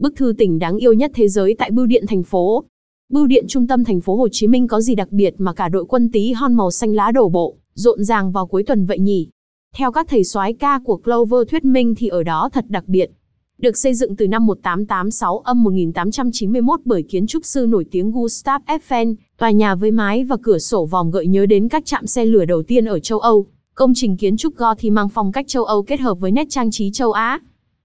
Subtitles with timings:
[0.00, 2.64] Bức thư tình đáng yêu nhất thế giới tại bưu điện thành phố.
[3.12, 5.68] Bưu điện trung tâm thành phố Hồ Chí Minh có gì đặc biệt mà cả
[5.68, 8.98] đội quân tí hon màu xanh lá đổ bộ, rộn ràng vào cuối tuần vậy
[8.98, 9.28] nhỉ?
[9.76, 13.10] Theo các thầy soái ca của Clover thuyết minh thì ở đó thật đặc biệt.
[13.58, 18.62] Được xây dựng từ năm 1886 âm 1891 bởi kiến trúc sư nổi tiếng Gustav
[18.66, 22.24] Eiffel, tòa nhà với mái và cửa sổ vòm gợi nhớ đến các trạm xe
[22.24, 23.46] lửa đầu tiên ở châu Âu.
[23.74, 26.70] Công trình kiến trúc Gothic mang phong cách châu Âu kết hợp với nét trang
[26.70, 27.40] trí châu Á.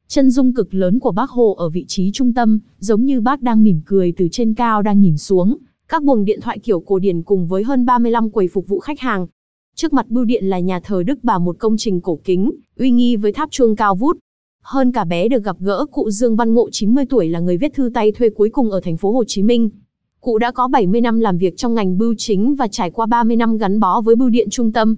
[0.08, 3.42] Chân dung cực lớn của bác Hồ ở vị trí trung tâm, giống như bác
[3.42, 5.58] đang mỉm cười từ trên cao đang nhìn xuống.
[5.88, 9.00] Các buồng điện thoại kiểu cổ điển cùng với hơn 35 quầy phục vụ khách
[9.00, 9.28] hàng.
[9.76, 12.91] Trước mặt bưu điện là nhà thờ Đức Bà một công trình cổ kính, uy
[12.91, 14.18] nghi với tháp chuông cao vút.
[14.62, 17.73] Hơn cả bé được gặp gỡ cụ Dương Văn Ngộ 90 tuổi là người viết
[17.73, 19.70] thư tay thuê cuối cùng ở thành phố Hồ Chí Minh.
[20.22, 23.36] Cụ đã có 70 năm làm việc trong ngành bưu chính và trải qua 30
[23.36, 24.95] năm gắn bó với bưu điện trung tâm.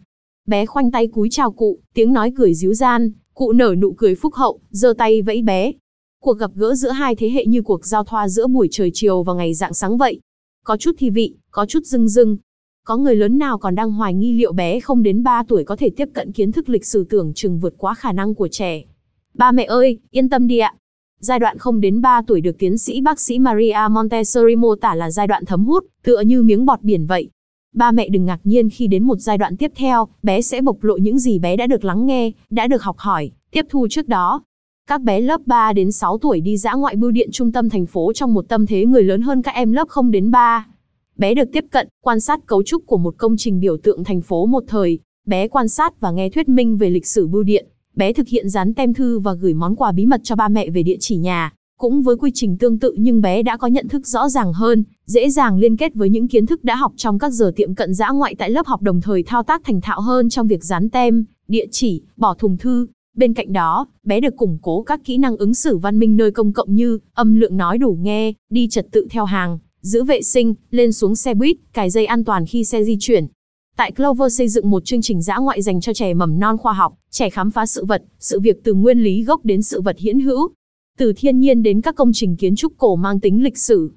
[0.47, 4.15] Bé khoanh tay cúi chào cụ, tiếng nói cười díu gian, cụ nở nụ cười
[4.15, 5.71] phúc hậu, giơ tay vẫy bé.
[6.21, 9.23] Cuộc gặp gỡ giữa hai thế hệ như cuộc giao thoa giữa buổi trời chiều
[9.23, 10.19] và ngày dạng sáng vậy.
[10.63, 12.37] Có chút thi vị, có chút rưng rưng.
[12.85, 15.75] Có người lớn nào còn đang hoài nghi liệu bé không đến 3 tuổi có
[15.75, 18.83] thể tiếp cận kiến thức lịch sử tưởng chừng vượt quá khả năng của trẻ.
[19.33, 20.75] Ba mẹ ơi, yên tâm đi ạ.
[21.19, 24.95] Giai đoạn không đến 3 tuổi được tiến sĩ bác sĩ Maria Montessori mô tả
[24.95, 27.29] là giai đoạn thấm hút, tựa như miếng bọt biển vậy.
[27.75, 30.83] Ba mẹ đừng ngạc nhiên khi đến một giai đoạn tiếp theo, bé sẽ bộc
[30.83, 34.07] lộ những gì bé đã được lắng nghe, đã được học hỏi, tiếp thu trước
[34.07, 34.43] đó.
[34.89, 37.85] Các bé lớp 3 đến 6 tuổi đi dã ngoại bưu điện trung tâm thành
[37.85, 40.67] phố trong một tâm thế người lớn hơn các em lớp 0 đến 3.
[41.15, 44.21] Bé được tiếp cận, quan sát cấu trúc của một công trình biểu tượng thành
[44.21, 44.99] phố một thời.
[45.25, 47.67] Bé quan sát và nghe thuyết minh về lịch sử bưu điện.
[47.95, 50.69] Bé thực hiện dán tem thư và gửi món quà bí mật cho ba mẹ
[50.69, 51.53] về địa chỉ nhà.
[51.79, 54.83] Cũng với quy trình tương tự nhưng bé đã có nhận thức rõ ràng hơn,
[55.07, 57.93] dễ dàng liên kết với những kiến thức đã học trong các giờ tiệm cận
[57.93, 60.89] dã ngoại tại lớp học đồng thời thao tác thành thạo hơn trong việc dán
[60.89, 62.87] tem, địa chỉ, bỏ thùng thư.
[63.17, 66.31] Bên cạnh đó, bé được củng cố các kỹ năng ứng xử văn minh nơi
[66.31, 70.21] công cộng như âm lượng nói đủ nghe, đi trật tự theo hàng, giữ vệ
[70.21, 73.27] sinh, lên xuống xe buýt, cài dây an toàn khi xe di chuyển.
[73.77, 76.73] Tại Clover xây dựng một chương trình dã ngoại dành cho trẻ mầm non khoa
[76.73, 79.97] học, trẻ khám phá sự vật, sự việc từ nguyên lý gốc đến sự vật
[79.99, 80.49] hiển hữu,
[80.97, 83.91] từ thiên nhiên đến các công trình kiến trúc cổ mang tính lịch sử.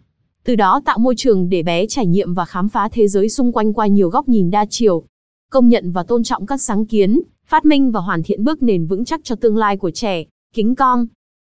[0.45, 3.53] Từ đó tạo môi trường để bé trải nghiệm và khám phá thế giới xung
[3.53, 5.05] quanh qua nhiều góc nhìn đa chiều.
[5.51, 8.87] Công nhận và tôn trọng các sáng kiến, phát minh và hoàn thiện bước nền
[8.87, 10.25] vững chắc cho tương lai của trẻ.
[10.55, 11.07] Kính con.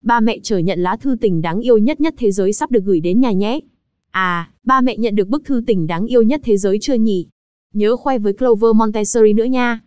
[0.04, 2.84] Ba mẹ chờ nhận lá thư tình đáng yêu nhất nhất thế giới sắp được
[2.84, 3.60] gửi đến nhà nhé.
[4.12, 7.28] À, ba mẹ nhận được bức thư tình đáng yêu nhất thế giới chưa nhỉ?
[7.74, 9.82] Nhớ khoe với Clover Montessori nữa nha.